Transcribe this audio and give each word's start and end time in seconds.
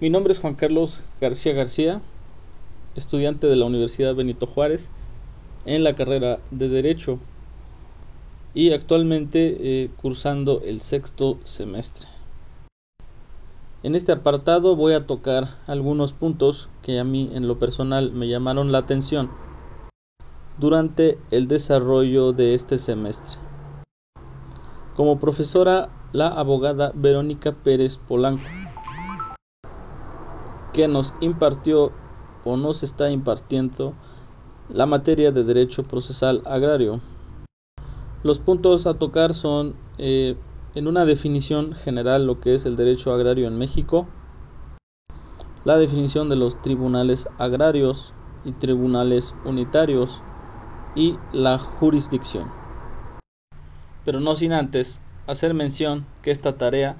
Mi 0.00 0.10
nombre 0.10 0.30
es 0.30 0.38
Juan 0.38 0.54
Carlos 0.54 1.02
García 1.20 1.54
García, 1.54 2.00
estudiante 2.94 3.48
de 3.48 3.56
la 3.56 3.66
Universidad 3.66 4.14
Benito 4.14 4.46
Juárez 4.46 4.92
en 5.66 5.82
la 5.82 5.96
carrera 5.96 6.38
de 6.52 6.68
Derecho 6.68 7.18
y 8.54 8.70
actualmente 8.72 9.56
eh, 9.58 9.90
cursando 10.00 10.62
el 10.64 10.80
sexto 10.82 11.40
semestre. 11.42 12.06
En 13.82 13.96
este 13.96 14.12
apartado 14.12 14.76
voy 14.76 14.92
a 14.92 15.04
tocar 15.04 15.48
algunos 15.66 16.12
puntos 16.12 16.68
que 16.80 17.00
a 17.00 17.04
mí 17.04 17.30
en 17.34 17.48
lo 17.48 17.58
personal 17.58 18.12
me 18.12 18.28
llamaron 18.28 18.70
la 18.70 18.78
atención 18.78 19.32
durante 20.60 21.18
el 21.32 21.48
desarrollo 21.48 22.32
de 22.32 22.54
este 22.54 22.78
semestre. 22.78 23.40
Como 24.94 25.18
profesora, 25.18 25.88
la 26.12 26.28
abogada 26.28 26.92
Verónica 26.94 27.50
Pérez 27.50 27.96
Polanco, 27.96 28.44
que 30.72 30.88
nos 30.88 31.14
impartió 31.20 31.92
o 32.44 32.56
nos 32.56 32.82
está 32.82 33.10
impartiendo 33.10 33.94
la 34.68 34.86
materia 34.86 35.32
de 35.32 35.44
Derecho 35.44 35.84
Procesal 35.84 36.42
Agrario. 36.44 37.00
Los 38.22 38.38
puntos 38.38 38.86
a 38.86 38.94
tocar 38.94 39.34
son 39.34 39.74
eh, 39.98 40.36
en 40.74 40.86
una 40.86 41.04
definición 41.04 41.72
general 41.72 42.26
lo 42.26 42.40
que 42.40 42.54
es 42.54 42.66
el 42.66 42.76
derecho 42.76 43.12
agrario 43.12 43.46
en 43.48 43.58
México, 43.58 44.06
la 45.64 45.76
definición 45.76 46.28
de 46.28 46.36
los 46.36 46.60
tribunales 46.60 47.28
agrarios 47.38 48.14
y 48.44 48.52
tribunales 48.52 49.34
unitarios 49.44 50.22
y 50.94 51.16
la 51.32 51.58
jurisdicción. 51.58 52.50
Pero 54.04 54.20
no 54.20 54.36
sin 54.36 54.52
antes 54.52 55.00
hacer 55.26 55.54
mención 55.54 56.06
que 56.22 56.30
esta 56.30 56.56
tarea 56.56 56.96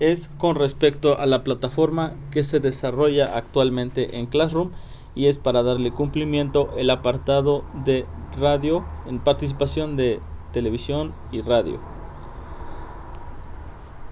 es 0.00 0.30
con 0.38 0.56
respecto 0.56 1.18
a 1.18 1.26
la 1.26 1.44
plataforma 1.44 2.14
que 2.30 2.44
se 2.44 2.60
desarrolla 2.60 3.36
actualmente 3.36 4.18
en 4.18 4.26
Classroom 4.26 4.70
y 5.14 5.26
es 5.26 5.38
para 5.38 5.62
darle 5.62 5.92
cumplimiento 5.92 6.70
el 6.76 6.90
apartado 6.90 7.64
de 7.84 8.04
radio 8.38 8.84
en 9.06 9.20
participación 9.20 9.96
de 9.96 10.20
televisión 10.52 11.12
y 11.30 11.40
radio. 11.40 11.78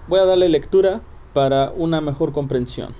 Voy 0.07 0.19
a 0.19 0.25
darle 0.25 0.49
lectura 0.49 1.01
para 1.33 1.71
una 1.75 2.01
mejor 2.01 2.31
comprensión. 2.31 2.93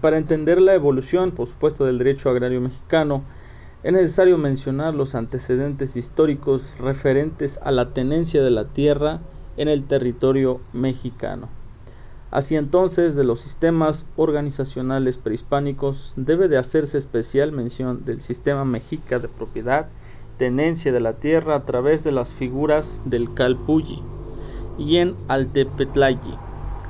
Para 0.00 0.16
entender 0.16 0.60
la 0.60 0.74
evolución, 0.74 1.32
por 1.32 1.46
supuesto, 1.46 1.84
del 1.84 1.98
derecho 1.98 2.30
agrario 2.30 2.60
mexicano, 2.60 3.22
es 3.82 3.92
necesario 3.92 4.38
mencionar 4.38 4.94
los 4.94 5.14
antecedentes 5.14 5.96
históricos 5.96 6.74
referentes 6.78 7.58
a 7.62 7.70
la 7.70 7.92
tenencia 7.92 8.42
de 8.42 8.50
la 8.50 8.64
tierra 8.72 9.20
en 9.56 9.68
el 9.68 9.84
territorio 9.84 10.60
mexicano. 10.72 11.59
Así 12.30 12.54
entonces, 12.54 13.16
de 13.16 13.24
los 13.24 13.40
sistemas 13.40 14.06
organizacionales 14.16 15.18
prehispánicos 15.18 16.14
debe 16.16 16.46
de 16.48 16.58
hacerse 16.58 16.96
especial 16.96 17.50
mención 17.50 18.04
del 18.04 18.20
sistema 18.20 18.64
mexica 18.64 19.18
de 19.18 19.26
propiedad, 19.26 19.88
tenencia 20.38 20.92
de 20.92 21.00
la 21.00 21.14
tierra 21.14 21.56
a 21.56 21.64
través 21.64 22.04
de 22.04 22.12
las 22.12 22.32
figuras 22.32 23.02
del 23.04 23.34
Calpulli 23.34 24.00
y 24.78 24.96
en 24.98 25.16
Altepetlayi, 25.28 26.38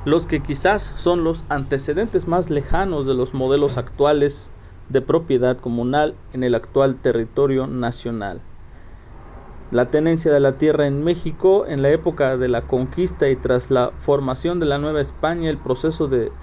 los 0.05 0.27
que 0.27 0.43
quizás 0.43 0.93
son 0.95 1.23
los 1.23 1.43
antecedentes 1.49 2.27
más 2.27 2.49
lejanos 2.51 3.07
de 3.07 3.15
los 3.15 3.33
modelos 3.33 3.77
actuales 3.77 4.51
de 4.89 5.01
propiedad 5.01 5.57
comunal 5.57 6.15
en 6.33 6.43
el 6.43 6.53
actual 6.53 6.97
territorio 6.97 7.65
nacional. 7.65 8.41
La 9.71 9.89
tenencia 9.89 10.33
de 10.33 10.41
la 10.41 10.57
tierra 10.57 10.85
en 10.85 11.01
México 11.01 11.65
en 11.65 11.81
la 11.81 11.89
época 11.91 12.35
de 12.35 12.49
la 12.49 12.63
conquista 12.63 13.29
y 13.29 13.37
tras 13.37 13.71
la 13.71 13.91
formación 13.99 14.59
de 14.59 14.65
la 14.65 14.77
Nueva 14.77 14.99
España, 14.99 15.49
el 15.49 15.57
proceso 15.57 16.09
de 16.09 16.33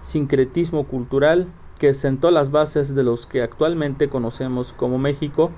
sincretismo 0.00 0.86
cultural 0.86 1.48
que 1.78 1.92
sentó 1.92 2.30
las 2.30 2.50
bases 2.50 2.94
de 2.94 3.02
los 3.02 3.26
que 3.26 3.42
actualmente 3.42 4.08
conocemos 4.08 4.72
como 4.72 4.96
México, 4.96 5.50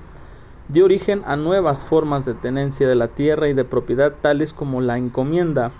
dio 0.68 0.86
origen 0.86 1.22
a 1.24 1.36
nuevas 1.36 1.84
formas 1.84 2.24
de 2.24 2.34
tenencia 2.34 2.88
de 2.88 2.96
la 2.96 3.06
tierra 3.06 3.48
y 3.48 3.52
de 3.54 3.64
propiedad 3.64 4.14
tales 4.20 4.52
como 4.52 4.80
la 4.80 4.98
encomienda, 4.98 5.70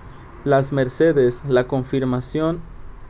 las 0.44 0.70
mercedes, 0.70 1.46
la 1.48 1.66
confirmación 1.66 2.60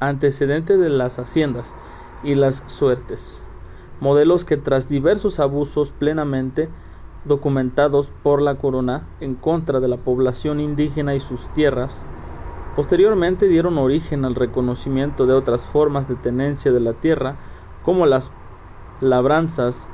antecedente 0.00 0.78
de 0.78 0.88
las 0.88 1.18
haciendas 1.18 1.74
y 2.22 2.36
las 2.36 2.62
suertes, 2.68 3.42
modelos 4.00 4.46
que 4.46 4.56
tras 4.56 4.88
diversos 4.88 5.40
abusos 5.40 5.92
plenamente 5.92 6.70
documentados 7.24 8.12
por 8.22 8.42
la 8.42 8.56
corona 8.56 9.06
en 9.20 9.34
contra 9.34 9.80
de 9.80 9.88
la 9.88 9.96
población 9.96 10.60
indígena 10.60 11.14
y 11.14 11.20
sus 11.20 11.48
tierras, 11.52 12.04
posteriormente 12.76 13.48
dieron 13.48 13.78
origen 13.78 14.24
al 14.24 14.34
reconocimiento 14.34 15.26
de 15.26 15.34
otras 15.34 15.66
formas 15.66 16.08
de 16.08 16.16
tenencia 16.16 16.72
de 16.72 16.80
la 16.80 16.92
tierra 16.92 17.36
como 17.82 18.06
las 18.06 18.30
labranzas, 19.00 19.90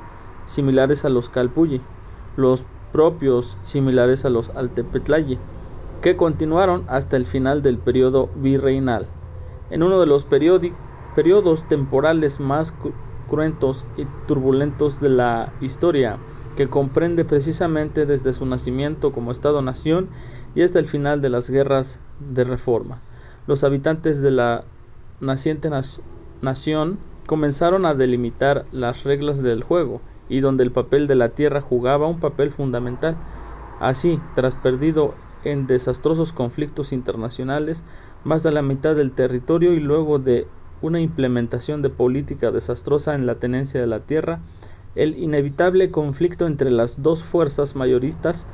similares 0.46 1.04
a 1.04 1.08
los 1.08 1.28
Calpulli, 1.28 1.80
los 2.36 2.66
propios 2.92 3.56
similares 3.62 4.24
a 4.24 4.30
los 4.30 4.50
Altepetlayi, 4.50 5.38
que 6.00 6.16
continuaron 6.16 6.84
hasta 6.88 7.16
el 7.16 7.26
final 7.26 7.62
del 7.62 7.78
periodo 7.78 8.30
virreinal. 8.36 9.06
En 9.70 9.82
uno 9.82 10.00
de 10.00 10.06
los 10.06 10.24
periodos 10.24 11.66
temporales 11.68 12.40
más 12.40 12.74
cruentos 13.28 13.86
y 13.96 14.06
turbulentos 14.26 15.00
de 15.00 15.10
la 15.10 15.52
historia, 15.60 16.18
que 16.56 16.68
comprende 16.68 17.24
precisamente 17.24 18.06
desde 18.06 18.32
su 18.32 18.46
nacimiento 18.46 19.12
como 19.12 19.32
Estado-nación 19.32 20.08
y 20.54 20.62
hasta 20.62 20.78
el 20.78 20.86
final 20.86 21.20
de 21.20 21.30
las 21.30 21.50
guerras 21.50 22.00
de 22.18 22.44
reforma. 22.44 23.02
Los 23.46 23.64
habitantes 23.64 24.22
de 24.22 24.30
la 24.30 24.64
naciente 25.20 25.70
nación 26.42 26.98
comenzaron 27.26 27.86
a 27.86 27.94
delimitar 27.94 28.64
las 28.72 29.04
reglas 29.04 29.42
del 29.42 29.62
juego 29.62 30.00
y 30.28 30.40
donde 30.40 30.64
el 30.64 30.72
papel 30.72 31.06
de 31.06 31.16
la 31.16 31.30
tierra 31.30 31.60
jugaba 31.60 32.06
un 32.06 32.20
papel 32.20 32.50
fundamental. 32.50 33.16
Así, 33.80 34.20
tras 34.34 34.56
perdido 34.56 35.14
en 35.44 35.66
desastrosos 35.66 36.32
conflictos 36.32 36.92
internacionales 36.92 37.82
más 38.24 38.42
de 38.42 38.52
la 38.52 38.62
mitad 38.62 38.94
del 38.94 39.12
territorio 39.12 39.72
y 39.72 39.80
luego 39.80 40.18
de 40.18 40.46
una 40.82 41.00
implementación 41.00 41.82
de 41.82 41.90
política 41.90 42.50
desastrosa 42.50 43.14
en 43.14 43.26
la 43.26 43.36
tenencia 43.36 43.80
de 43.80 43.86
la 43.86 44.00
tierra, 44.00 44.40
el 44.94 45.16
inevitable 45.16 45.90
conflicto 45.90 46.46
entre 46.46 46.70
las 46.70 47.02
dos 47.02 47.22
fuerzas 47.22 47.76
mayoristas 47.76 48.46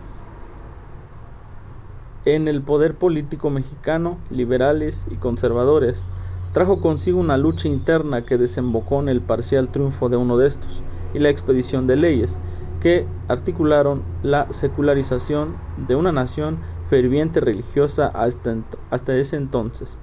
en 2.24 2.48
el 2.48 2.62
poder 2.62 2.96
político 2.96 3.50
mexicano, 3.50 4.18
liberales 4.30 5.06
y 5.10 5.16
conservadores, 5.16 6.04
trajo 6.52 6.80
consigo 6.80 7.20
una 7.20 7.36
lucha 7.36 7.68
interna 7.68 8.24
que 8.26 8.36
desembocó 8.36 9.00
en 9.00 9.08
el 9.08 9.20
parcial 9.20 9.70
triunfo 9.70 10.08
de 10.08 10.16
uno 10.16 10.36
de 10.36 10.48
estos 10.48 10.82
y 11.14 11.20
la 11.20 11.30
expedición 11.30 11.86
de 11.86 11.96
leyes 11.96 12.38
que 12.80 13.06
articularon 13.28 14.04
la 14.22 14.52
secularización 14.52 15.56
de 15.86 15.94
una 15.96 16.12
nación 16.12 16.58
ferviente 16.90 17.40
religiosa 17.40 18.08
hasta, 18.08 18.56
hasta 18.90 19.16
ese 19.16 19.36
entonces, 19.36 19.98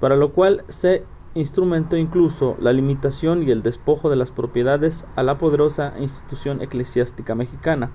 para 0.00 0.16
lo 0.16 0.32
cual 0.32 0.64
se 0.68 1.04
instrumentó 1.34 1.96
incluso 1.96 2.56
la 2.60 2.72
limitación 2.72 3.42
y 3.42 3.50
el 3.50 3.62
despojo 3.62 4.08
de 4.08 4.16
las 4.16 4.30
propiedades 4.30 5.06
a 5.16 5.22
la 5.22 5.36
poderosa 5.36 5.94
institución 5.98 6.62
eclesiástica 6.62 7.34
mexicana. 7.34 7.90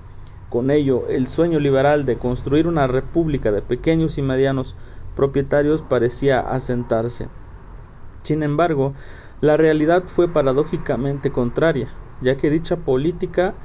Con 0.49 0.71
ello, 0.71 1.07
el 1.07 1.27
sueño 1.27 1.59
liberal 1.59 2.05
de 2.05 2.17
construir 2.17 2.67
una 2.67 2.87
república 2.87 3.51
de 3.51 3.61
pequeños 3.61 4.17
y 4.17 4.21
medianos 4.21 4.75
propietarios 5.15 5.81
parecía 5.81 6.39
asentarse. 6.39 7.29
Sin 8.23 8.43
embargo, 8.43 8.93
la 9.41 9.57
realidad 9.57 10.03
fue 10.07 10.27
paradójicamente 10.27 11.31
contraria, 11.31 11.93
ya 12.21 12.35
que 12.35 12.49
dicha 12.49 12.77
política 12.77 13.55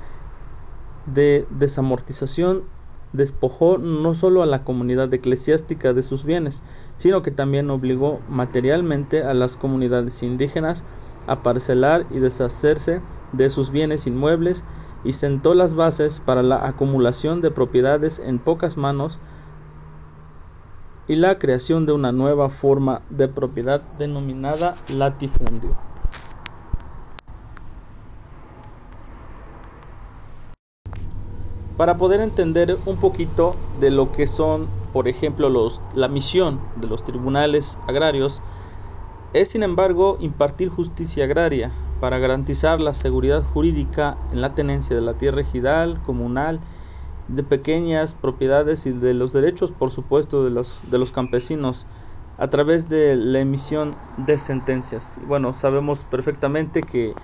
de 1.06 1.46
desamortización 1.50 2.64
despojó 3.14 3.78
no 3.78 4.12
solo 4.12 4.42
a 4.42 4.46
la 4.46 4.64
comunidad 4.64 5.12
eclesiástica 5.14 5.94
de 5.94 6.02
sus 6.02 6.24
bienes, 6.24 6.62
sino 6.98 7.22
que 7.22 7.30
también 7.30 7.70
obligó 7.70 8.20
materialmente 8.28 9.22
a 9.22 9.32
las 9.32 9.56
comunidades 9.56 10.22
indígenas 10.22 10.84
a 11.26 11.42
parcelar 11.42 12.06
y 12.10 12.18
deshacerse 12.18 13.00
de 13.32 13.48
sus 13.48 13.70
bienes 13.70 14.06
inmuebles 14.06 14.64
y 15.04 15.12
sentó 15.14 15.54
las 15.54 15.74
bases 15.74 16.20
para 16.20 16.42
la 16.42 16.66
acumulación 16.66 17.40
de 17.40 17.50
propiedades 17.50 18.18
en 18.18 18.38
pocas 18.38 18.76
manos 18.76 19.20
y 21.06 21.16
la 21.16 21.38
creación 21.38 21.86
de 21.86 21.92
una 21.92 22.12
nueva 22.12 22.50
forma 22.50 23.02
de 23.10 23.28
propiedad 23.28 23.80
denominada 23.98 24.74
latifundio. 24.88 25.93
Para 31.76 31.98
poder 31.98 32.20
entender 32.20 32.78
un 32.86 32.96
poquito 32.98 33.56
de 33.80 33.90
lo 33.90 34.12
que 34.12 34.28
son, 34.28 34.68
por 34.92 35.08
ejemplo, 35.08 35.48
los, 35.48 35.82
la 35.92 36.06
misión 36.06 36.60
de 36.76 36.86
los 36.86 37.02
tribunales 37.02 37.78
agrarios, 37.88 38.42
es 39.32 39.48
sin 39.48 39.64
embargo 39.64 40.16
impartir 40.20 40.68
justicia 40.68 41.24
agraria 41.24 41.72
para 42.00 42.18
garantizar 42.18 42.80
la 42.80 42.94
seguridad 42.94 43.42
jurídica 43.42 44.16
en 44.30 44.40
la 44.40 44.54
tenencia 44.54 44.94
de 44.94 45.02
la 45.02 45.14
tierra 45.14 45.40
ejidal, 45.40 46.00
comunal 46.02 46.60
de 47.28 47.42
pequeñas 47.42 48.14
propiedades 48.14 48.86
y 48.86 48.92
de 48.92 49.14
los 49.14 49.32
derechos, 49.32 49.72
por 49.72 49.90
supuesto, 49.90 50.44
de 50.44 50.50
los, 50.50 50.78
de 50.90 50.98
los 50.98 51.10
campesinos 51.10 51.86
a 52.38 52.48
través 52.50 52.88
de 52.88 53.16
la 53.16 53.40
emisión 53.40 53.96
de 54.16 54.38
sentencias. 54.38 55.18
Bueno, 55.26 55.52
sabemos 55.52 56.04
perfectamente 56.04 56.82
que 56.82 57.14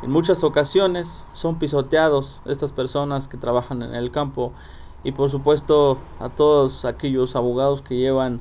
en 0.00 0.10
muchas 0.10 0.44
ocasiones 0.44 1.26
son 1.32 1.58
pisoteados 1.58 2.40
estas 2.44 2.72
personas 2.72 3.28
que 3.28 3.36
trabajan 3.36 3.82
en 3.82 3.94
el 3.94 4.10
campo 4.10 4.52
y 5.02 5.12
por 5.12 5.30
supuesto 5.30 5.98
a 6.18 6.28
todos 6.28 6.84
aquellos 6.84 7.36
abogados 7.36 7.82
que 7.82 7.96
llevan 7.96 8.40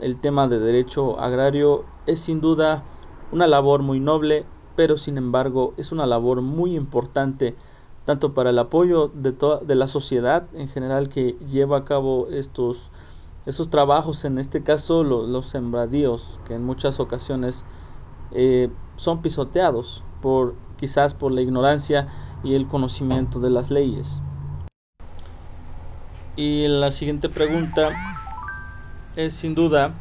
el 0.00 0.18
tema 0.18 0.48
de 0.48 0.58
derecho 0.58 1.18
agrario 1.18 1.84
es 2.06 2.20
sin 2.20 2.40
duda 2.40 2.84
una 3.30 3.46
labor 3.46 3.82
muy 3.82 4.00
noble, 4.00 4.46
pero 4.74 4.96
sin 4.96 5.18
embargo 5.18 5.74
es 5.76 5.92
una 5.92 6.06
labor 6.06 6.40
muy 6.40 6.76
importante 6.76 7.56
tanto 8.04 8.32
para 8.32 8.50
el 8.50 8.58
apoyo 8.58 9.08
de, 9.08 9.32
toda, 9.32 9.60
de 9.60 9.74
la 9.74 9.86
sociedad 9.86 10.48
en 10.54 10.68
general 10.68 11.10
que 11.10 11.32
lleva 11.46 11.78
a 11.78 11.84
cabo 11.84 12.26
estos 12.28 12.90
trabajos, 13.70 14.24
en 14.24 14.38
este 14.38 14.62
caso 14.62 15.04
los 15.04 15.46
sembradíos, 15.46 16.40
que 16.44 16.54
en 16.54 16.64
muchas 16.64 17.00
ocasiones 17.00 17.66
eh, 18.32 18.68
son 18.96 19.22
pisoteados 19.22 20.02
por 20.22 20.54
quizás 20.76 21.14
por 21.14 21.32
la 21.32 21.40
ignorancia 21.40 22.08
y 22.44 22.54
el 22.54 22.66
conocimiento 22.66 23.40
de 23.40 23.50
las 23.50 23.70
leyes. 23.70 24.20
Y 26.36 26.68
la 26.68 26.90
siguiente 26.90 27.28
pregunta 27.28 27.90
es 29.16 29.34
sin 29.34 29.56
duda, 29.56 29.92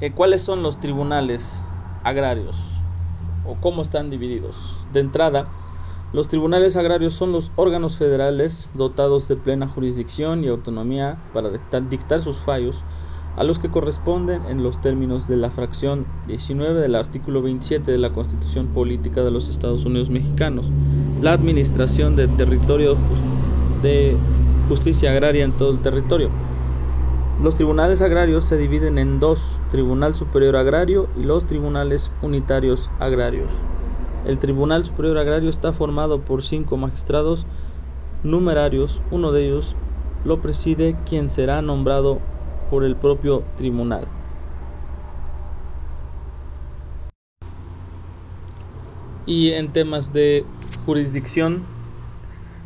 eh, 0.00 0.12
¿cuáles 0.12 0.42
son 0.42 0.62
los 0.62 0.78
tribunales 0.78 1.64
agrarios 2.04 2.54
o 3.44 3.60
cómo 3.60 3.82
están 3.82 4.10
divididos? 4.10 4.86
De 4.92 5.00
entrada, 5.00 5.48
los 6.12 6.28
tribunales 6.28 6.76
agrarios 6.76 7.14
son 7.14 7.32
los 7.32 7.50
órganos 7.56 7.96
federales 7.96 8.70
dotados 8.74 9.26
de 9.26 9.34
plena 9.34 9.66
jurisdicción 9.66 10.44
y 10.44 10.48
autonomía 10.48 11.18
para 11.32 11.50
dictar, 11.50 11.88
dictar, 11.88 12.20
sus 12.20 12.40
fallos, 12.40 12.84
a 13.36 13.44
los 13.44 13.58
que 13.58 13.70
corresponden 13.70 14.42
en 14.46 14.62
los 14.62 14.80
términos 14.80 15.26
de 15.26 15.36
la 15.36 15.50
fracción 15.50 16.06
19 16.28 16.80
del 16.80 16.94
artículo 16.94 17.42
27 17.42 17.90
de 17.90 17.98
la 17.98 18.12
Constitución 18.12 18.68
Política 18.68 19.24
de 19.24 19.30
los 19.30 19.48
Estados 19.48 19.84
Unidos 19.84 20.10
Mexicanos, 20.10 20.70
la 21.20 21.32
administración 21.32 22.14
de 22.16 22.28
territorio 22.28 22.96
de 23.82 24.16
justicia 24.68 25.10
agraria 25.10 25.44
en 25.44 25.56
todo 25.56 25.72
el 25.72 25.80
territorio. 25.80 26.30
Los 27.42 27.56
tribunales 27.56 28.00
agrarios 28.00 28.44
se 28.44 28.56
dividen 28.56 28.96
en 28.98 29.18
dos, 29.18 29.60
Tribunal 29.68 30.14
Superior 30.14 30.56
Agrario 30.56 31.08
y 31.16 31.24
los 31.24 31.44
tribunales 31.46 32.12
unitarios 32.22 32.90
agrarios. 33.00 33.50
El 34.24 34.38
Tribunal 34.38 34.84
Superior 34.84 35.18
Agrario 35.18 35.50
está 35.50 35.72
formado 35.72 36.24
por 36.24 36.42
cinco 36.42 36.76
magistrados 36.76 37.46
numerarios, 38.22 39.02
uno 39.10 39.32
de 39.32 39.46
ellos 39.46 39.76
lo 40.24 40.40
preside 40.40 40.96
quien 41.04 41.28
será 41.28 41.60
nombrado 41.60 42.20
por 42.74 42.82
el 42.82 42.96
propio 42.96 43.44
tribunal. 43.56 44.08
Y 49.26 49.52
en 49.52 49.72
temas 49.72 50.12
de 50.12 50.44
jurisdicción, 50.84 51.62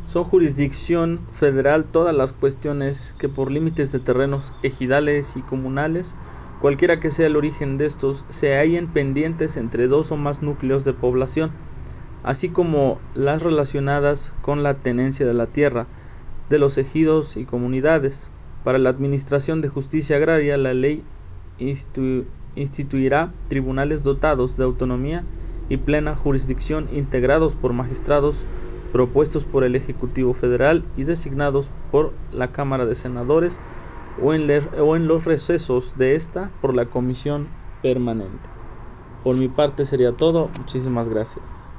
son 0.07 0.23
jurisdicción 0.23 1.19
federal 1.31 1.85
todas 1.85 2.15
las 2.15 2.33
cuestiones 2.33 3.13
que 3.19 3.29
por 3.29 3.51
límites 3.51 3.91
de 3.91 3.99
terrenos 3.99 4.55
ejidales 4.63 5.37
y 5.37 5.43
comunales 5.43 6.15
cualquiera 6.59 6.99
que 6.99 7.11
sea 7.11 7.27
el 7.27 7.35
origen 7.35 7.77
de 7.77 7.85
estos, 7.85 8.25
se 8.29 8.57
hallen 8.57 8.87
pendientes 8.87 9.57
entre 9.57 9.87
dos 9.87 10.11
o 10.11 10.17
más 10.17 10.41
núcleos 10.41 10.85
de 10.85 10.93
población, 10.93 11.51
así 12.23 12.49
como 12.49 12.99
las 13.13 13.43
relacionadas 13.43 14.33
con 14.41 14.63
la 14.63 14.73
tenencia 14.73 15.27
de 15.27 15.35
la 15.35 15.45
tierra, 15.45 15.85
de 16.49 16.57
los 16.57 16.79
ejidos 16.79 17.37
y 17.37 17.45
comunidades. 17.45 18.31
Para 18.63 18.77
la 18.77 18.89
administración 18.89 19.61
de 19.61 19.69
justicia 19.69 20.17
agraria, 20.17 20.57
la 20.57 20.73
ley 20.73 21.03
institu 21.57 22.25
instituirá 22.55 23.31
tribunales 23.47 24.03
dotados 24.03 24.57
de 24.57 24.63
autonomía 24.63 25.23
y 25.69 25.77
plena 25.77 26.15
jurisdicción 26.15 26.87
integrados 26.91 27.55
por 27.55 27.73
magistrados 27.73 28.43
propuestos 28.91 29.45
por 29.45 29.63
el 29.63 29.75
Ejecutivo 29.75 30.33
Federal 30.33 30.83
y 30.97 31.03
designados 31.03 31.69
por 31.91 32.13
la 32.31 32.51
Cámara 32.51 32.85
de 32.85 32.95
Senadores 32.95 33.59
o 34.21 34.33
en, 34.33 34.49
o 34.79 34.95
en 34.95 35.07
los 35.07 35.25
recesos 35.25 35.95
de 35.97 36.15
esta 36.15 36.51
por 36.61 36.75
la 36.75 36.85
comisión 36.85 37.47
permanente. 37.81 38.49
Por 39.23 39.35
mi 39.35 39.47
parte 39.47 39.85
sería 39.85 40.11
todo. 40.11 40.49
Muchísimas 40.57 41.09
gracias. 41.09 41.73